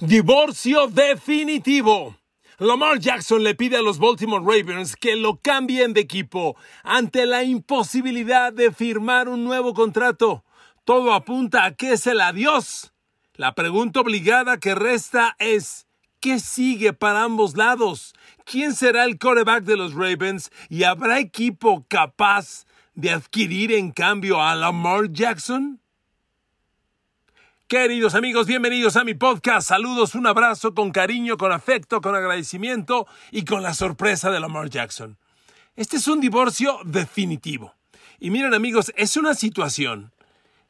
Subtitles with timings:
[0.00, 2.16] Divorcio definitivo.
[2.58, 7.42] Lamar Jackson le pide a los Baltimore Ravens que lo cambien de equipo ante la
[7.42, 10.44] imposibilidad de firmar un nuevo contrato.
[10.84, 12.92] Todo apunta a que es el adiós.
[13.34, 15.86] La pregunta obligada que resta es,
[16.20, 18.14] ¿qué sigue para ambos lados?
[18.44, 22.64] ¿Quién será el quarterback de los Ravens y habrá equipo capaz
[22.94, 25.81] de adquirir en cambio a Lamar Jackson?
[27.72, 29.66] Queridos amigos, bienvenidos a mi podcast.
[29.66, 34.68] Saludos, un abrazo con cariño, con afecto, con agradecimiento y con la sorpresa de Lamar
[34.68, 35.16] Jackson.
[35.74, 37.72] Este es un divorcio definitivo.
[38.20, 40.12] Y miren amigos, es una situación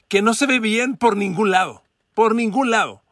[0.06, 1.82] que no se ve bien por ningún lado,
[2.14, 3.02] por ningún lado.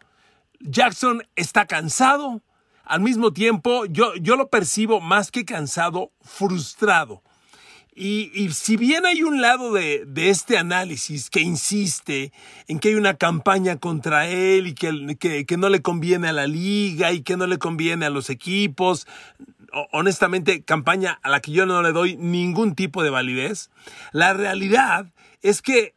[0.60, 2.42] Jackson está cansado,
[2.84, 7.24] al mismo tiempo yo, yo lo percibo más que cansado, frustrado.
[7.94, 12.32] Y, si bien hay un lado de, este análisis que insiste
[12.68, 16.46] en que hay una campaña contra él y que, que, no le conviene a la
[16.46, 19.06] liga y que no le conviene a los equipos,
[19.92, 23.70] honestamente, campaña a la que yo no le doy ningún tipo de validez,
[24.12, 25.94] la realidad es que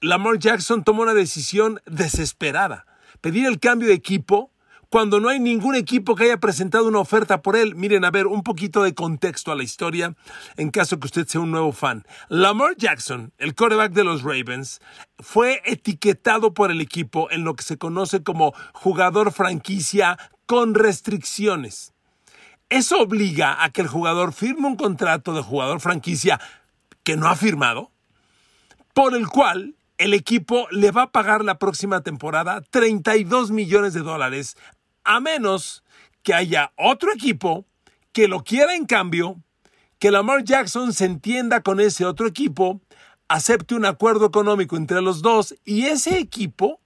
[0.00, 2.86] Lamar Jackson tomó una decisión desesperada.
[3.20, 4.49] Pedir el cambio de equipo
[4.90, 7.76] cuando no hay ningún equipo que haya presentado una oferta por él.
[7.76, 10.14] Miren, a ver, un poquito de contexto a la historia
[10.56, 12.04] en caso que usted sea un nuevo fan.
[12.28, 14.80] Lamar Jackson, el quarterback de los Ravens,
[15.20, 21.94] fue etiquetado por el equipo en lo que se conoce como jugador franquicia con restricciones.
[22.68, 26.40] Eso obliga a que el jugador firme un contrato de jugador franquicia
[27.04, 27.92] que no ha firmado,
[28.92, 34.00] por el cual el equipo le va a pagar la próxima temporada 32 millones de
[34.00, 34.56] dólares
[35.04, 35.84] a menos
[36.22, 37.66] que haya otro equipo
[38.12, 39.42] que lo quiera en cambio,
[39.98, 42.80] que Lamar Jackson se entienda con ese otro equipo,
[43.28, 46.80] acepte un acuerdo económico entre los dos y ese equipo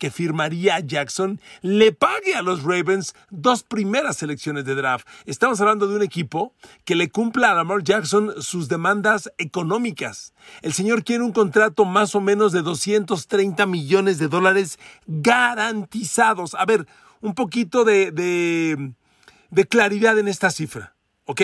[0.00, 5.06] que firmaría Jackson le pague a los Ravens dos primeras selecciones de draft.
[5.26, 6.54] Estamos hablando de un equipo
[6.86, 10.32] que le cumpla a Lamar Jackson sus demandas económicas.
[10.62, 16.54] El señor quiere un contrato más o menos de 230 millones de dólares garantizados.
[16.54, 16.86] A ver,
[17.20, 18.92] un poquito de,
[19.68, 20.94] claridad en esta cifra,
[21.24, 21.42] ¿ok?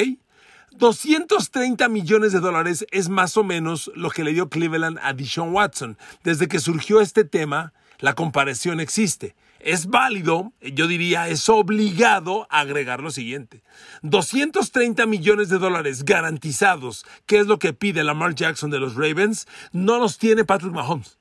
[0.73, 5.53] 230 millones de dólares es más o menos lo que le dio Cleveland a Deshaun
[5.55, 5.97] Watson.
[6.23, 9.35] Desde que surgió este tema, la comparación existe.
[9.59, 13.63] Es válido, yo diría, es obligado agregar lo siguiente.
[14.03, 19.49] 230 millones de dólares garantizados, que es lo que pide Lamar Jackson de los Ravens,
[19.73, 21.19] no los tiene Patrick Mahomes.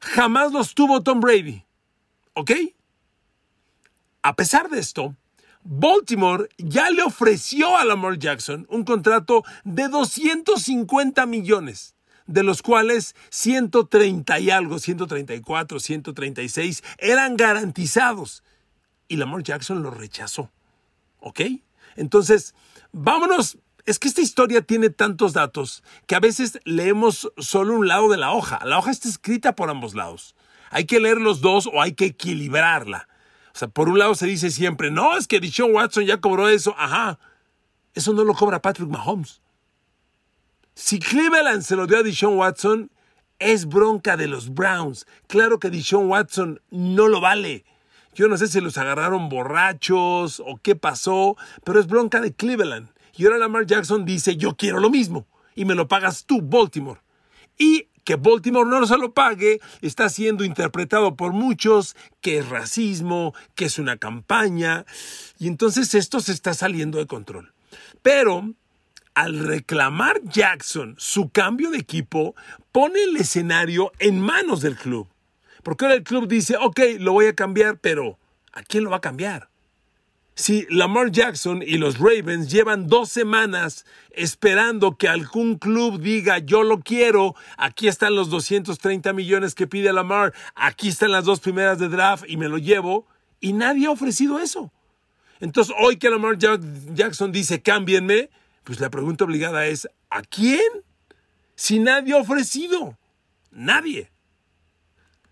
[0.00, 1.64] Jamás los tuvo Tom Brady.
[2.34, 2.52] ¿Ok?
[4.22, 5.16] A pesar de esto,
[5.64, 11.96] Baltimore ya le ofreció a Lamar Jackson un contrato de 250 millones,
[12.26, 18.44] de los cuales 130 y algo, 134, 136 eran garantizados.
[19.08, 20.50] Y Lamar Jackson lo rechazó.
[21.18, 21.40] ¿Ok?
[21.96, 22.54] Entonces,
[22.92, 23.58] vámonos.
[23.84, 28.16] Es que esta historia tiene tantos datos que a veces leemos solo un lado de
[28.16, 28.60] la hoja.
[28.64, 30.36] La hoja está escrita por ambos lados.
[30.70, 33.08] Hay que leer los dos o hay que equilibrarla.
[33.54, 36.48] O sea, por un lado se dice siempre, no, es que Deshaun Watson ya cobró
[36.48, 36.74] eso.
[36.78, 37.18] Ajá,
[37.94, 39.40] eso no lo cobra Patrick Mahomes.
[40.74, 42.90] Si Cleveland se lo dio a Deshaun Watson,
[43.38, 45.06] es bronca de los Browns.
[45.26, 47.64] Claro que Deshaun Watson no lo vale.
[48.14, 52.88] Yo no sé si los agarraron borrachos o qué pasó, pero es bronca de Cleveland.
[53.16, 57.00] Y ahora Lamar Jackson dice, yo quiero lo mismo y me lo pagas tú, Baltimore.
[57.58, 63.34] Y que Baltimore no se lo pague está siendo interpretado por muchos que es racismo,
[63.54, 64.84] que es una campaña,
[65.38, 67.52] y entonces esto se está saliendo de control.
[68.02, 68.54] Pero
[69.14, 72.34] al reclamar Jackson su cambio de equipo,
[72.72, 75.08] pone el escenario en manos del club.
[75.62, 78.18] Porque ahora el club dice, ok, lo voy a cambiar, pero
[78.52, 79.51] ¿a quién lo va a cambiar?
[80.34, 86.62] Si Lamar Jackson y los Ravens llevan dos semanas esperando que algún club diga yo
[86.62, 91.78] lo quiero, aquí están los 230 millones que pide Lamar, aquí están las dos primeras
[91.78, 93.06] de draft y me lo llevo,
[93.40, 94.72] y nadie ha ofrecido eso.
[95.40, 98.30] Entonces hoy que Lamar Jackson dice cámbienme,
[98.64, 100.62] pues la pregunta obligada es ¿a quién?
[101.56, 102.96] Si nadie ha ofrecido,
[103.50, 104.10] nadie.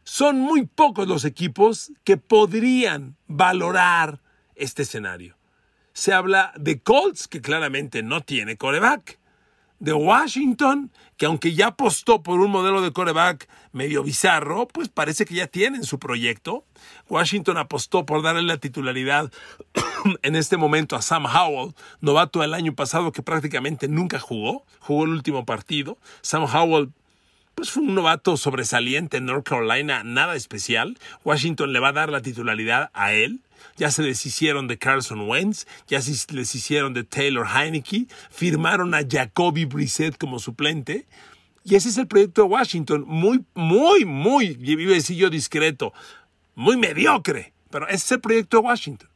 [0.04, 4.20] Son muy pocos los equipos que podrían valorar
[4.60, 5.36] este escenario.
[5.92, 9.18] Se habla de Colts, que claramente no tiene coreback.
[9.80, 15.24] De Washington, que aunque ya apostó por un modelo de coreback medio bizarro, pues parece
[15.24, 16.66] que ya tienen su proyecto.
[17.08, 19.32] Washington apostó por darle la titularidad
[20.22, 25.04] en este momento a Sam Howell, novato del año pasado que prácticamente nunca jugó, jugó
[25.04, 25.96] el último partido.
[26.20, 26.92] Sam Howell
[27.54, 30.98] pues fue un novato sobresaliente en North Carolina, nada especial.
[31.24, 33.40] Washington le va a dar la titularidad a él.
[33.76, 39.00] Ya se deshicieron de Carson Wentz, ya se les hicieron de Taylor Heineke, firmaron a
[39.06, 41.06] Jacoby Brissett como suplente.
[41.64, 45.92] Y ese es el proyecto de Washington, muy, muy, muy, iba a yo discreto,
[46.54, 49.08] muy mediocre, pero ese es el proyecto de Washington.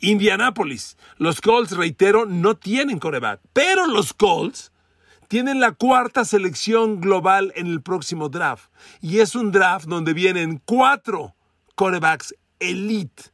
[0.00, 4.72] Indianapolis, los Colts, reitero, no tienen coreback, pero los Colts
[5.28, 8.70] tienen la cuarta selección global en el próximo draft.
[9.00, 11.34] Y es un draft donde vienen cuatro
[11.74, 13.24] corebacks elite.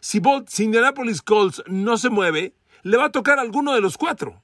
[0.00, 4.42] Si, si Indianapolis Colts no se mueve, le va a tocar alguno de los cuatro.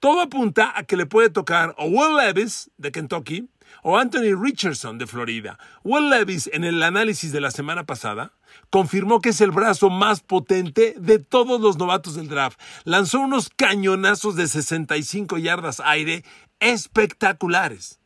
[0.00, 3.48] Todo apunta a que le puede tocar o Will Levis de Kentucky
[3.82, 5.58] o Anthony Richardson de Florida.
[5.84, 8.32] Will Levis en el análisis de la semana pasada
[8.70, 12.60] confirmó que es el brazo más potente de todos los novatos del draft.
[12.84, 16.24] Lanzó unos cañonazos de 65 yardas aire
[16.60, 17.98] espectaculares.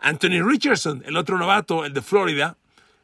[0.00, 2.56] Anthony Richardson, el otro novato, el de Florida,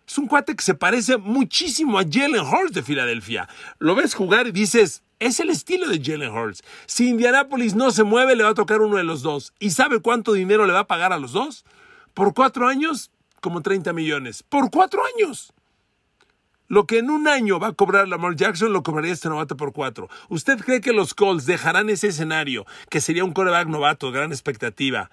[0.06, 3.48] es un cuate que se parece muchísimo a Jalen Hurts de Filadelfia.
[3.78, 6.62] Lo ves jugar y dices, es el estilo de Jalen Hurts.
[6.86, 9.52] Si Indianapolis no se mueve, le va a tocar uno de los dos.
[9.60, 11.64] ¿Y sabe cuánto dinero le va a pagar a los dos?
[12.14, 13.10] Por cuatro años,
[13.40, 14.42] como 30 millones.
[14.42, 15.52] Por cuatro años.
[16.70, 19.72] Lo que en un año va a cobrar Lamar Jackson lo cobraría este novato por
[19.72, 20.08] cuatro.
[20.28, 25.10] ¿Usted cree que los Colts dejarán ese escenario, que sería un coreback novato, gran expectativa,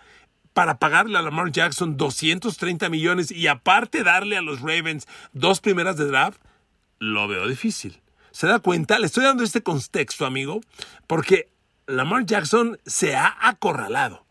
[0.53, 5.97] para pagarle a Lamar Jackson 230 millones y aparte darle a los Ravens dos primeras
[5.97, 6.39] de draft?
[6.99, 8.01] Lo veo difícil.
[8.29, 8.99] ¿Se da cuenta?
[8.99, 10.61] Le estoy dando este contexto, amigo,
[11.07, 11.49] porque
[11.87, 14.26] Lamar Jackson se ha acorralado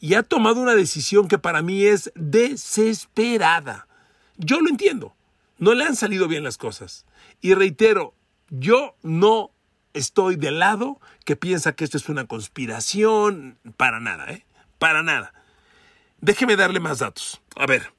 [0.00, 3.88] y ha tomado una decisión que para mí es desesperada.
[4.36, 5.14] Yo lo entiendo.
[5.58, 7.06] No le han salido bien las cosas.
[7.40, 8.14] Y reitero,
[8.50, 9.50] yo no
[9.94, 13.58] estoy del lado que piensa que esto es una conspiración.
[13.76, 14.44] Para nada, ¿eh?
[14.78, 15.32] Para nada.
[16.20, 17.40] Déjeme darle más datos.
[17.56, 17.92] A ver.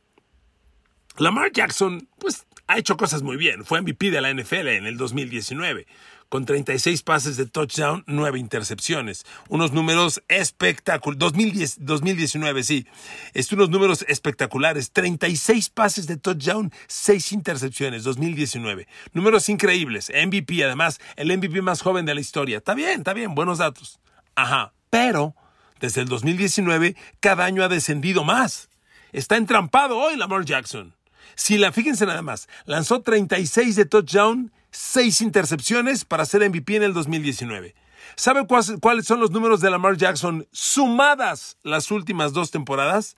[1.18, 3.66] Lamar Jackson, pues, ha hecho cosas muy bien.
[3.66, 5.88] Fue MVP de la NFL en el 2019
[6.30, 9.26] con 36 pases de touchdown, 9 intercepciones.
[9.50, 11.78] Unos números espectaculares.
[11.80, 12.86] 2019, sí.
[13.34, 14.92] Es unos números espectaculares.
[14.92, 18.88] 36 pases de touchdown, 6 intercepciones, 2019.
[19.14, 20.12] Números increíbles.
[20.12, 22.58] MVP, además, el MVP más joven de la historia.
[22.58, 24.00] Está bien, está bien, buenos datos.
[24.36, 25.36] Ajá, pero
[25.80, 28.70] desde el 2019 cada año ha descendido más.
[29.12, 30.94] Está entrampado hoy Lamar Jackson.
[31.36, 36.84] Si la, fíjense nada más, lanzó 36 de touchdown, seis intercepciones para ser MVP en
[36.84, 37.74] el 2019.
[38.16, 43.18] ¿Sabe cuáles son los números de Lamar Jackson sumadas las últimas dos temporadas?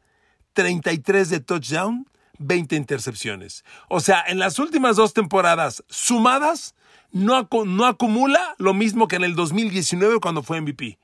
[0.53, 2.07] 33 de touchdown,
[2.37, 3.65] 20 intercepciones.
[3.89, 6.75] O sea, en las últimas dos temporadas sumadas,
[7.11, 10.97] no, no acumula lo mismo que en el 2019 cuando fue MVP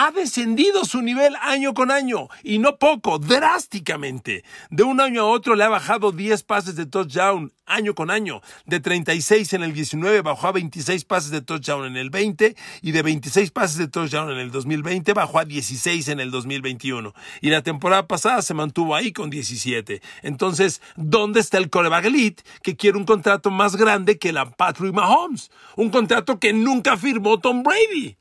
[0.00, 4.44] ha descendido su nivel año con año y no poco, drásticamente.
[4.70, 8.40] De un año a otro le ha bajado 10 pases de touchdown año con año.
[8.64, 12.92] De 36 en el 19 bajó a 26 pases de touchdown en el 20 y
[12.92, 17.12] de 26 pases de touchdown en el 2020 bajó a 16 en el 2021.
[17.42, 20.00] Y la temporada pasada se mantuvo ahí con 17.
[20.22, 24.94] Entonces, ¿dónde está el coreback elite que quiere un contrato más grande que la Patrick
[24.94, 25.50] Mahomes?
[25.76, 28.16] Un contrato que nunca firmó Tom Brady.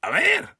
[0.00, 0.57] A ver.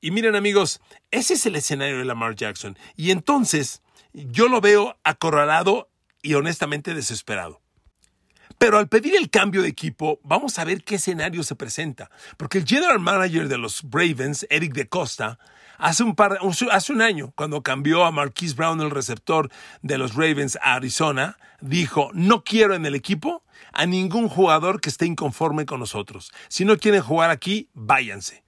[0.00, 0.80] Y miren amigos,
[1.10, 2.78] ese es el escenario de Lamar Jackson.
[2.94, 5.90] Y entonces yo lo veo acorralado
[6.22, 7.60] y honestamente desesperado.
[8.58, 12.10] Pero al pedir el cambio de equipo, vamos a ver qué escenario se presenta.
[12.36, 15.38] Porque el general manager de los Ravens, Eric de Costa,
[15.78, 16.38] hace un, par,
[16.70, 19.50] hace un año, cuando cambió a Marquise Brown, el receptor
[19.82, 24.90] de los Ravens, a Arizona, dijo, no quiero en el equipo a ningún jugador que
[24.90, 26.32] esté inconforme con nosotros.
[26.48, 28.47] Si no quieren jugar aquí, váyanse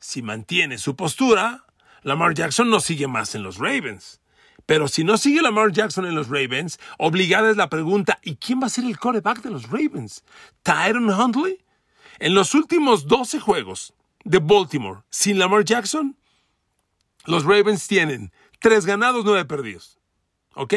[0.00, 1.64] si mantiene su postura,
[2.02, 4.20] Lamar Jackson no sigue más en los Ravens.
[4.66, 8.60] Pero si no sigue Lamar Jackson en los Ravens, obligada es la pregunta, ¿y quién
[8.60, 10.24] va a ser el quarterback de los Ravens?
[10.62, 11.64] ¿Tyron Huntley?
[12.18, 16.16] En los últimos 12 juegos de Baltimore sin Lamar Jackson,
[17.24, 19.98] los Ravens tienen 3 ganados, 9 perdidos.
[20.54, 20.74] ¿Ok?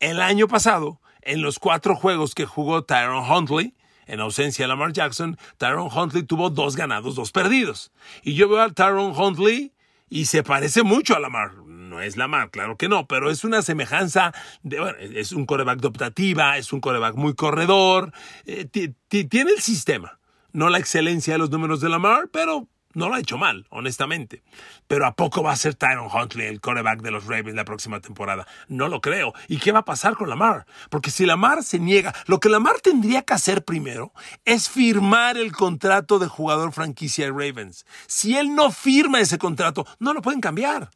[0.00, 3.74] El año pasado, en los 4 juegos que jugó Tyron Huntley,
[4.06, 7.92] en ausencia de Lamar Jackson, Tyron Huntley tuvo dos ganados, dos perdidos.
[8.22, 9.72] Y yo veo a Tyron Huntley
[10.08, 11.54] y se parece mucho a Lamar.
[11.66, 14.32] No es Lamar, claro que no, pero es una semejanza,
[14.62, 18.12] de, bueno, es un coreback de es un coreback muy corredor,
[18.46, 18.66] eh,
[19.08, 20.18] tiene el sistema.
[20.52, 24.42] No la excelencia de los números de Lamar, pero no lo ha hecho mal, honestamente.
[24.86, 28.00] Pero ¿a poco va a ser Tyron Huntley el quarterback de los Ravens la próxima
[28.00, 28.46] temporada?
[28.68, 29.32] No lo creo.
[29.48, 30.66] ¿Y qué va a pasar con Lamar?
[30.90, 34.12] Porque si Lamar se niega, lo que Lamar tendría que hacer primero
[34.44, 37.86] es firmar el contrato de jugador franquicia de Ravens.
[38.06, 40.90] Si él no firma ese contrato, no lo pueden cambiar.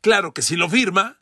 [0.00, 1.18] Claro que si lo firma,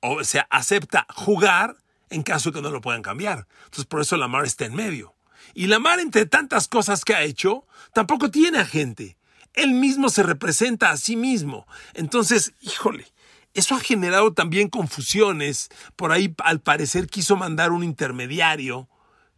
[0.00, 1.76] o sea, acepta jugar
[2.10, 3.46] en caso de que no lo puedan cambiar.
[3.64, 5.13] Entonces, por eso Lamar está en medio.
[5.54, 9.16] Y Lamar, entre tantas cosas que ha hecho, tampoco tiene agente.
[9.54, 11.66] Él mismo se representa a sí mismo.
[11.94, 13.06] Entonces, híjole,
[13.54, 15.68] eso ha generado también confusiones.
[15.94, 18.88] Por ahí, al parecer, quiso mandar un intermediario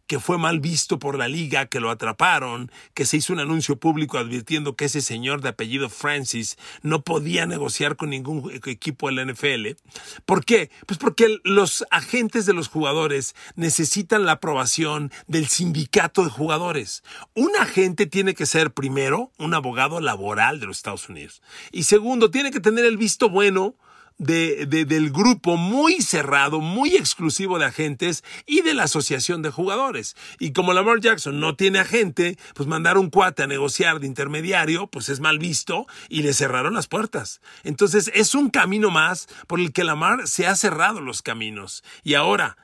[0.07, 3.75] que fue mal visto por la liga, que lo atraparon, que se hizo un anuncio
[3.75, 9.15] público advirtiendo que ese señor de apellido Francis no podía negociar con ningún equipo de
[9.15, 9.77] la NFL.
[10.25, 10.71] ¿Por qué?
[10.85, 17.03] Pues porque los agentes de los jugadores necesitan la aprobación del sindicato de jugadores.
[17.35, 22.31] Un agente tiene que ser primero un abogado laboral de los Estados Unidos y segundo
[22.31, 23.75] tiene que tener el visto bueno
[24.17, 30.15] de, del grupo muy cerrado, muy exclusivo de agentes y de la asociación de jugadores.
[30.39, 34.87] Y como Lamar Jackson no tiene agente, pues mandar un cuate a negociar de intermediario,
[34.87, 37.41] pues es mal visto y le cerraron las puertas.
[37.63, 41.83] Entonces es un camino más por el que Lamar se ha cerrado los caminos.
[42.03, 42.57] Y ahora,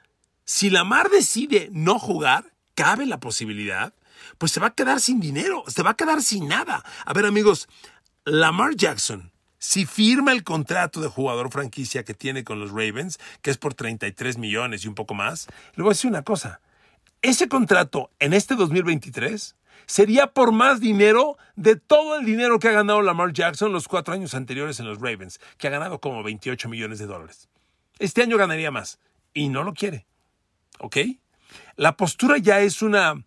[0.46, 3.94] si Lamar decide no jugar, cabe la posibilidad,
[4.38, 6.84] pues se va a quedar sin dinero, se va a quedar sin nada.
[7.06, 7.68] A ver amigos,
[8.26, 9.33] Lamar Jackson
[9.64, 13.74] si firma el contrato de jugador franquicia que tiene con los Ravens, que es por
[13.74, 16.60] 33 millones y un poco más, le voy a decir una cosa.
[17.22, 19.56] Ese contrato en este 2023
[19.86, 24.14] sería por más dinero de todo el dinero que ha ganado Lamar Jackson los cuatro
[24.14, 27.48] años anteriores en los Ravens, que ha ganado como 28 millones de dólares.
[28.00, 29.00] Este año ganaría más
[29.34, 30.06] y no lo quiere.
[30.80, 30.98] ¿Ok?
[31.78, 33.24] La postura ya es una,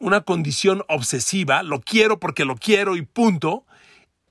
[0.00, 1.62] una condición obsesiva.
[1.62, 3.64] Lo quiero porque lo quiero y punto.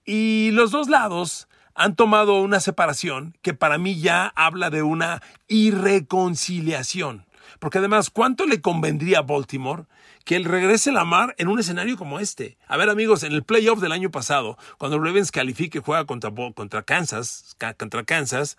[0.05, 5.21] Y los dos lados han tomado una separación que para mí ya habla de una
[5.47, 7.25] irreconciliación.
[7.59, 9.85] Porque además, ¿cuánto le convendría a Baltimore
[10.25, 12.57] que él regrese la mar en un escenario como este?
[12.67, 16.31] A ver, amigos, en el playoff del año pasado, cuando Ravens califique y juega contra,
[16.55, 18.57] contra Kansas, contra Kansas,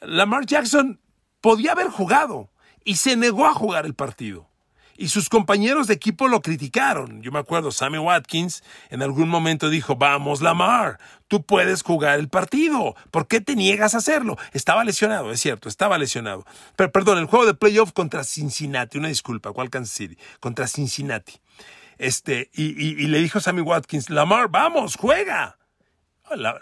[0.00, 1.00] Lamar Jackson
[1.40, 2.50] podía haber jugado
[2.84, 4.51] y se negó a jugar el partido
[4.96, 7.22] y sus compañeros de equipo lo criticaron.
[7.22, 12.28] Yo me acuerdo, Sammy Watkins en algún momento dijo, vamos Lamar, tú puedes jugar el
[12.28, 14.36] partido, ¿por qué te niegas a hacerlo?
[14.52, 16.44] Estaba lesionado, es cierto, estaba lesionado.
[16.76, 20.16] Pero perdón, el juego de playoff contra Cincinnati, una disculpa, ¿cuál Kansas City?
[20.40, 21.40] Contra Cincinnati.
[21.98, 25.58] Este, y, le dijo Sammy Watkins, Lamar, vamos, juega.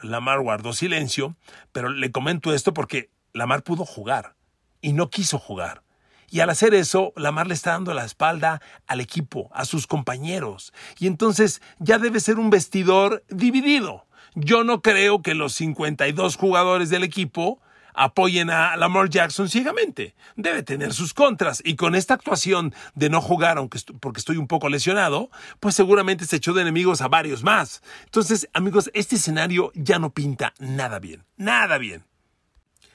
[0.02, 1.36] Lamar guardó silencio,
[1.72, 4.34] pero le comento esto porque Lamar pudo jugar
[4.80, 5.82] y no quiso jugar.
[6.30, 10.72] Y al hacer eso, Lamar le está dando la espalda al equipo, a sus compañeros.
[10.98, 14.06] Y entonces ya debe ser un vestidor dividido.
[14.34, 17.60] Yo no creo que los 52 jugadores del equipo
[17.94, 20.14] apoyen a Lamar Jackson ciegamente.
[20.36, 21.60] Debe tener sus contras.
[21.64, 26.24] Y con esta actuación de no jugar, aunque porque estoy un poco lesionado, pues seguramente
[26.24, 27.82] se echó de enemigos a varios más.
[28.04, 31.24] Entonces, amigos, este escenario ya no pinta nada bien.
[31.36, 32.04] Nada bien.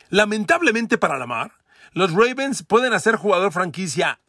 [0.10, 1.51] Lamentablemente para Lamar,
[1.96, 4.20] los Ravens pueden hacer jugador franquicia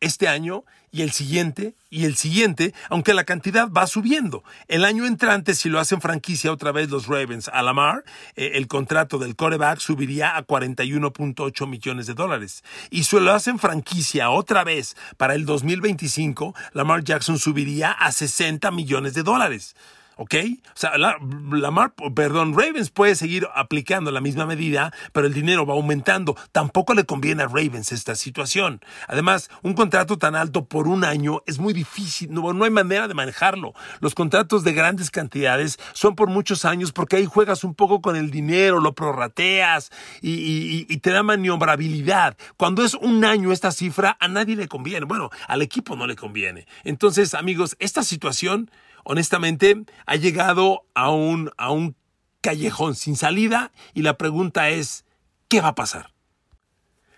[0.00, 4.42] este año y el siguiente y el siguiente, aunque la cantidad va subiendo.
[4.68, 8.04] El año entrante, si lo hacen franquicia otra vez los Ravens a Lamar,
[8.36, 12.64] eh, el contrato del coreback subiría a 41.8 millones de dólares.
[12.88, 18.70] Y si lo hacen franquicia otra vez para el 2025, Lamar Jackson subiría a 60
[18.70, 19.76] millones de dólares.
[20.22, 20.34] ¿Ok?
[20.66, 25.72] O sea, Lamar, perdón, Ravens puede seguir aplicando la misma medida, pero el dinero va
[25.72, 26.36] aumentando.
[26.52, 28.82] Tampoco le conviene a Ravens esta situación.
[29.08, 33.08] Además, un contrato tan alto por un año es muy difícil, no, no hay manera
[33.08, 33.72] de manejarlo.
[34.00, 38.14] Los contratos de grandes cantidades son por muchos años porque ahí juegas un poco con
[38.14, 42.36] el dinero, lo prorrateas y, y te da maniobrabilidad.
[42.58, 45.06] Cuando es un año esta cifra, a nadie le conviene.
[45.06, 46.66] Bueno, al equipo no le conviene.
[46.84, 48.70] Entonces, amigos, esta situación
[49.10, 51.96] honestamente, ha llegado a un, a un
[52.42, 55.04] callejón sin salida y la pregunta es,
[55.48, 56.12] ¿qué va a pasar?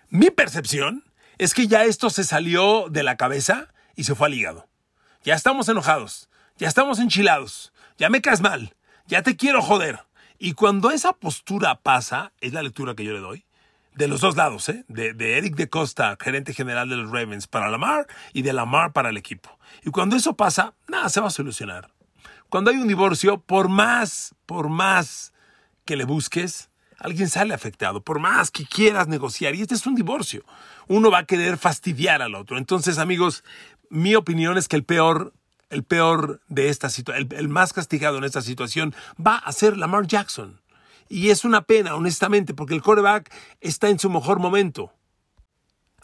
[0.09, 1.03] Mi percepción
[1.37, 4.67] es que ya esto se salió de la cabeza y se fue al hígado.
[5.23, 9.99] Ya estamos enojados, ya estamos enchilados, ya me caes mal, ya te quiero joder.
[10.39, 13.45] Y cuando esa postura pasa, es la lectura que yo le doy,
[13.95, 14.85] de los dos lados, ¿eh?
[14.87, 18.93] de, de Eric de Costa, gerente general de los Ravens, para Lamar y de Lamar
[18.93, 19.57] para el equipo.
[19.83, 21.91] Y cuando eso pasa, nada se va a solucionar.
[22.49, 25.33] Cuando hay un divorcio, por más, por más
[25.85, 26.69] que le busques,
[26.99, 29.55] alguien sale afectado, por más que quieras negociar.
[29.55, 30.43] Y este es un divorcio.
[30.87, 32.57] Uno va a querer fastidiar al otro.
[32.57, 33.43] Entonces, amigos,
[33.89, 35.33] mi opinión es que el peor,
[35.69, 39.77] el peor de esta situación, el, el más castigado en esta situación va a ser
[39.77, 40.61] Lamar Jackson.
[41.09, 43.31] Y es una pena, honestamente, porque el quarterback
[43.61, 44.91] está en su mejor momento.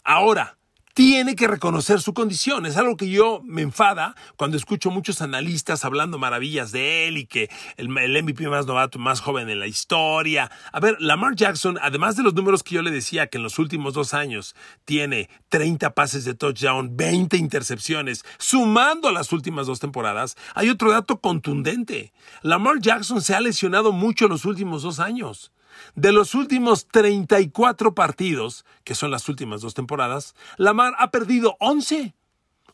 [0.04, 0.58] Ahora,
[1.00, 2.66] tiene que reconocer su condición.
[2.66, 7.24] Es algo que yo me enfada cuando escucho muchos analistas hablando maravillas de él y
[7.24, 10.50] que el, MVP más novato, más joven en la historia.
[10.70, 13.58] A ver, Lamar Jackson, además de los números que yo le decía que en los
[13.58, 14.54] últimos dos años
[14.84, 21.18] tiene 30 pases de touchdown, 20 intercepciones, sumando las últimas dos temporadas, hay otro dato
[21.22, 22.12] contundente.
[22.42, 25.50] Lamar Jackson se ha lesionado mucho en los últimos dos años.
[25.94, 32.14] De los últimos 34 partidos, que son las últimas dos temporadas, Lamar ha perdido 11.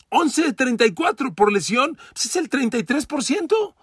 [0.09, 3.75] 11 de 34 por lesión, pues es el 33%.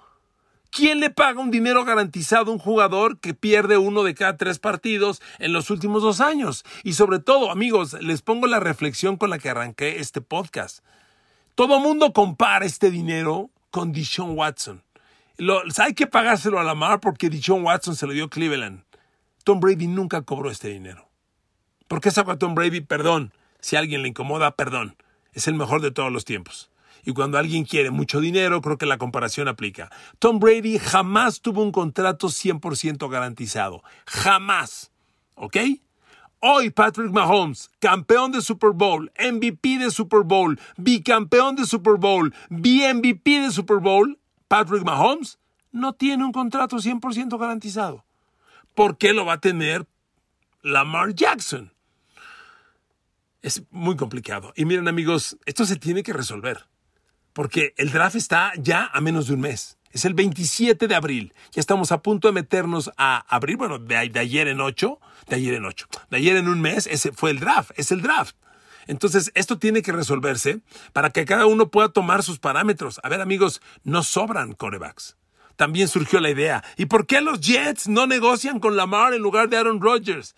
[0.70, 4.58] ¿Quién le paga un dinero garantizado a un jugador que pierde uno de cada tres
[4.58, 6.64] partidos en los últimos dos años?
[6.82, 10.80] Y sobre todo, amigos, les pongo la reflexión con la que arranqué este podcast.
[11.54, 14.82] Todo mundo compara este dinero con Dishon Watson.
[15.78, 18.82] hay que pagárselo a Lamar porque Dishon Watson se lo dio Cleveland.
[19.44, 21.08] Tom Brady nunca cobró este dinero.
[21.86, 22.80] ¿Por qué sacó a Tom Brady?
[22.80, 23.32] Perdón.
[23.60, 24.96] Si a alguien le incomoda, perdón.
[25.34, 26.70] Es el mejor de todos los tiempos.
[27.04, 29.90] Y cuando alguien quiere mucho dinero, creo que la comparación aplica.
[30.18, 33.82] Tom Brady jamás tuvo un contrato 100% garantizado.
[34.06, 34.90] Jamás.
[35.34, 35.58] ¿Ok?
[36.40, 42.34] Hoy Patrick Mahomes, campeón de Super Bowl, MVP de Super Bowl, bicampeón de Super Bowl,
[42.50, 45.38] BMVP de Super Bowl, Patrick Mahomes
[45.72, 48.04] no tiene un contrato 100% garantizado.
[48.74, 49.86] ¿Por qué lo va a tener
[50.62, 51.72] Lamar Jackson?
[53.40, 54.52] Es muy complicado.
[54.56, 56.66] Y miren amigos, esto se tiene que resolver.
[57.32, 59.78] Porque el draft está ya a menos de un mes.
[59.92, 61.34] Es el 27 de abril.
[61.52, 63.56] Ya estamos a punto de meternos a abril.
[63.56, 64.98] Bueno, de, ayer en ocho.
[65.28, 65.86] De ayer en ocho.
[66.10, 66.88] De ayer en un mes.
[66.88, 67.70] Ese fue el draft.
[67.76, 68.34] Es el draft.
[68.86, 70.60] Entonces, esto tiene que resolverse
[70.92, 73.00] para que cada uno pueda tomar sus parámetros.
[73.04, 75.16] A ver, amigos, no sobran corebacks
[75.56, 76.64] también surgió la idea.
[76.76, 80.34] ¿Y por qué los Jets no negocian con Lamar en lugar de Aaron Rodgers?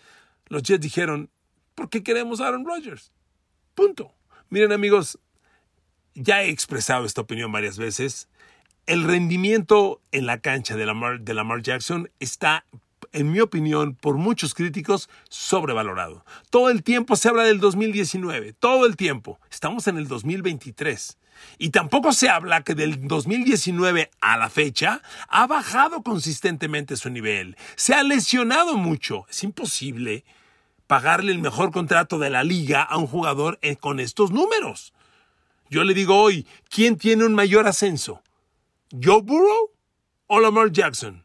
[0.49, 1.30] Los Jets dijeron,
[1.75, 3.12] ¿por qué queremos a Aaron Rodgers?
[3.75, 4.12] Punto.
[4.49, 5.18] Miren amigos,
[6.14, 8.28] ya he expresado esta opinión varias veces.
[8.87, 12.64] El rendimiento en la cancha de Lamar, de Lamar Jackson está
[13.12, 16.25] en mi opinión, por muchos críticos, sobrevalorado.
[16.50, 19.40] Todo el tiempo se habla del 2019, todo el tiempo.
[19.50, 21.18] Estamos en el 2023.
[21.58, 27.56] Y tampoco se habla que del 2019 a la fecha ha bajado consistentemente su nivel.
[27.76, 29.26] Se ha lesionado mucho.
[29.30, 30.25] Es imposible
[30.86, 34.92] pagarle el mejor contrato de la liga a un jugador eh, con estos números.
[35.68, 38.22] Yo le digo hoy, ¿quién tiene un mayor ascenso?
[38.92, 39.72] ¿Joe Burrow
[40.26, 41.25] o Lamar Jackson?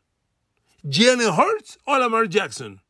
[0.84, 2.82] ¿Jalen Hurts o Lamar Jackson?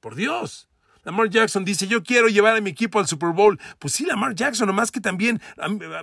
[0.00, 0.69] Por Dios.
[1.10, 3.58] Lamar Jackson dice, yo quiero llevar a mi equipo al Super Bowl.
[3.80, 5.42] Pues sí, Lamar Jackson, nomás que también,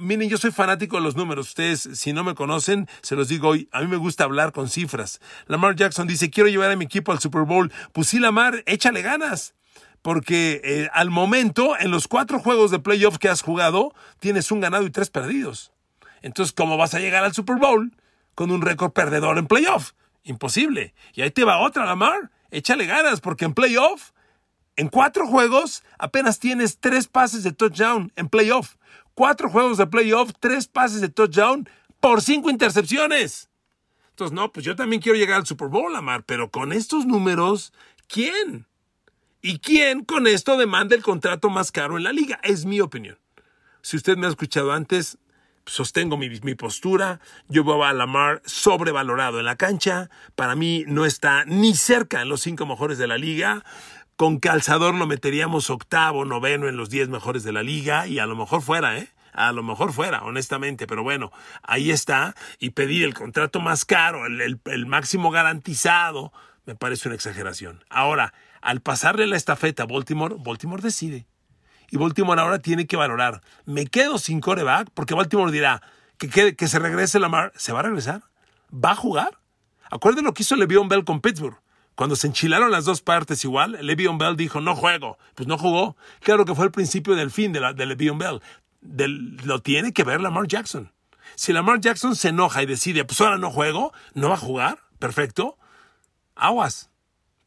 [0.02, 1.48] miren, yo soy fanático de los números.
[1.48, 4.68] Ustedes, si no me conocen, se los digo hoy, a mí me gusta hablar con
[4.68, 5.22] cifras.
[5.46, 7.72] Lamar Jackson dice, quiero llevar a mi equipo al Super Bowl.
[7.94, 9.56] Pues sí, Lamar, échale ganas.
[10.02, 14.60] Porque eh, al momento, en los cuatro juegos de playoff que has jugado, tienes un
[14.60, 15.72] ganado y tres perdidos.
[16.22, 17.94] Entonces, ¿cómo vas a llegar al Super Bowl
[18.36, 19.94] con un récord perdedor en playoff?
[20.24, 20.94] Imposible.
[21.14, 22.30] Y ahí te va otra, Lamar.
[22.52, 24.12] Échale ganas, porque en playoff
[24.78, 28.76] en cuatro juegos apenas tienes tres pases de touchdown en playoff.
[29.16, 31.68] Cuatro juegos de playoff, tres pases de touchdown
[32.00, 33.50] por cinco intercepciones.
[34.12, 37.74] Entonces, no, pues yo también quiero llegar al Super Bowl, Amar, pero con estos números,
[38.08, 38.68] ¿quién?
[39.42, 42.40] ¿Y quién con esto demanda el contrato más caro en la liga?
[42.44, 43.18] Es mi opinión.
[43.82, 45.18] Si usted me ha escuchado antes,
[45.66, 47.20] sostengo mi, mi, postura.
[47.48, 50.10] Yo veo a Lamar sobrevalorado en la cancha.
[50.36, 53.64] Para mí no está ni cerca en los cinco mejores de la liga.
[54.18, 58.26] Con calzador lo meteríamos octavo, noveno en los diez mejores de la liga y a
[58.26, 59.10] lo mejor fuera, ¿eh?
[59.32, 62.34] A lo mejor fuera, honestamente, pero bueno, ahí está.
[62.58, 66.34] Y pedir el contrato más caro, el, máximo garantizado,
[66.66, 67.86] me parece una exageración.
[67.92, 71.28] Ahora, al pasarle la estafeta a Baltimore, Baltimore decide.
[71.92, 73.44] Y Baltimore ahora tiene que valorar.
[73.66, 74.90] ¿Me quedo sin coreback?
[74.96, 75.84] Porque Baltimore dirá
[76.18, 77.54] que se regrese Lamar.
[77.56, 78.24] ¿Se va a regresar?
[78.74, 79.38] ¿Va a jugar?
[79.92, 81.60] Acuérdense lo que hizo Le'Veon Bell con Pittsburgh.
[81.98, 85.18] Cuando se enchilaron las dos partes igual, Le'Veon Bell dijo, no juego.
[85.34, 85.98] Pues no jugó.
[86.20, 88.40] Claro que fue el principio del fin de, la, de Le'Veon Bell.
[89.44, 90.94] lo tiene que ver Lamar Jackson.
[91.34, 94.78] Si Lamar Jackson se enoja y decide, pues ahora no juego, no va a jugar,
[95.00, 95.58] perfecto,
[96.36, 96.92] aguas.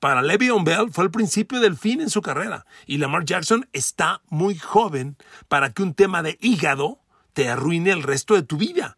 [0.00, 2.66] Para Le'Veon Bell fue el principio del fin en su carrera.
[2.86, 6.98] Y Lamar Jackson está muy joven para que un tema de hígado
[7.34, 8.96] te arruine el resto de tu vida.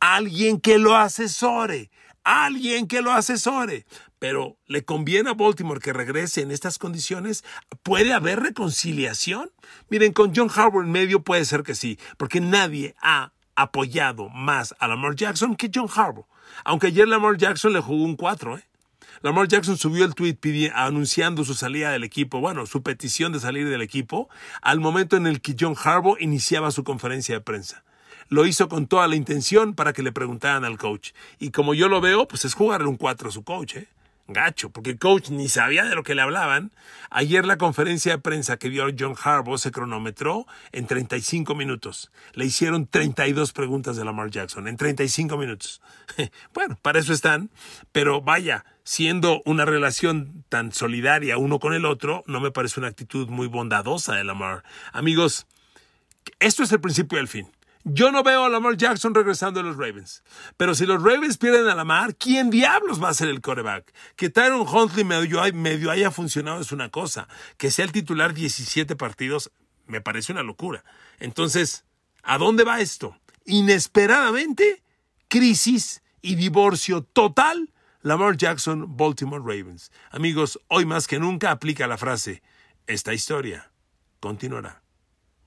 [0.00, 1.90] Alguien que lo asesore,
[2.26, 3.84] alguien que lo asesore.
[4.18, 7.44] Pero le conviene a Baltimore que regrese en estas condiciones.
[7.82, 9.50] ¿Puede haber reconciliación?
[9.90, 14.74] Miren, con John Harbaugh en medio puede ser que sí, porque nadie ha apoyado más
[14.78, 16.26] a Lamar Jackson que John Harbaugh.
[16.64, 18.64] Aunque ayer Lamar Jackson le jugó un 4, ¿eh?
[19.22, 23.68] Lamar Jackson subió el tweet anunciando su salida del equipo, bueno, su petición de salir
[23.68, 24.28] del equipo,
[24.60, 27.82] al momento en el que John Harbaugh iniciaba su conferencia de prensa.
[28.28, 31.12] Lo hizo con toda la intención para que le preguntaran al coach.
[31.38, 33.88] Y como yo lo veo, pues es jugarle un 4 a su coach, ¿eh?
[34.28, 36.72] Gacho, porque el coach ni sabía de lo que le hablaban.
[37.10, 42.10] Ayer la conferencia de prensa que dio John Harbaugh se cronometró en 35 minutos.
[42.34, 45.80] Le hicieron 32 preguntas de Lamar Jackson en 35 minutos.
[46.54, 47.50] bueno, para eso están,
[47.92, 52.88] pero vaya, siendo una relación tan solidaria uno con el otro, no me parece una
[52.88, 54.64] actitud muy bondadosa de Lamar.
[54.92, 55.46] Amigos,
[56.40, 57.48] esto es el principio del fin.
[57.88, 60.24] Yo no veo a Lamar Jackson regresando a los Ravens.
[60.56, 63.94] Pero si los Ravens pierden a Lamar, ¿quién diablos va a ser el quarterback?
[64.16, 67.28] Que Tyron Huntley medio, medio haya funcionado es una cosa.
[67.58, 69.52] Que sea el titular 17 partidos
[69.86, 70.82] me parece una locura.
[71.20, 71.84] Entonces,
[72.24, 73.16] ¿a dónde va esto?
[73.44, 74.82] Inesperadamente,
[75.28, 77.72] crisis y divorcio total.
[78.02, 79.92] Lamar Jackson, Baltimore Ravens.
[80.10, 82.42] Amigos, hoy más que nunca aplica la frase,
[82.88, 83.70] esta historia
[84.18, 84.85] continuará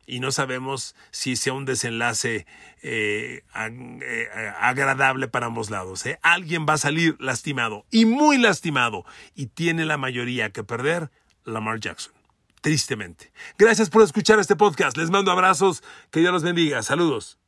[0.09, 2.47] y no sabemos si sea un desenlace
[2.81, 6.05] eh, eh, agradable para ambos lados.
[6.05, 6.19] ¿eh?
[6.21, 11.11] Alguien va a salir lastimado y muy lastimado y tiene la mayoría que perder
[11.45, 12.13] Lamar Jackson.
[12.61, 13.31] Tristemente.
[13.57, 14.97] Gracias por escuchar este podcast.
[14.97, 15.81] Les mando abrazos.
[16.11, 16.83] Que Dios los bendiga.
[16.83, 17.39] Saludos.